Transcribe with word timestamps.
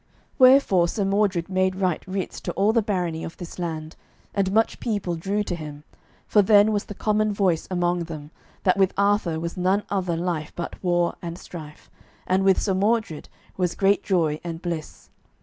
Wherefore 0.39 0.87
Sir 0.87 1.05
Mordred 1.05 1.47
made 1.47 1.75
write 1.75 2.01
writs 2.07 2.41
to 2.41 2.51
all 2.53 2.73
the 2.73 2.81
barony 2.81 3.23
of 3.23 3.37
this 3.37 3.59
land, 3.59 3.95
and 4.33 4.51
much 4.51 4.79
people 4.79 5.13
drew 5.15 5.43
to 5.43 5.55
him, 5.55 5.83
for 6.25 6.41
then 6.41 6.71
was 6.71 6.85
the 6.85 6.95
common 6.95 7.31
voice 7.31 7.67
among 7.69 8.05
them, 8.05 8.31
that 8.63 8.77
with 8.77 8.95
Arthur 8.97 9.39
was 9.39 9.57
none 9.57 9.83
other 9.91 10.17
life 10.17 10.53
but 10.55 10.83
war 10.83 11.17
and 11.21 11.37
strife, 11.37 11.91
and 12.25 12.43
with 12.43 12.59
Sir 12.59 12.73
Mordred 12.73 13.29
was 13.57 13.75
great 13.75 14.01
joy 14.01 14.39
and 14.43 14.59
bliss. 14.59 15.11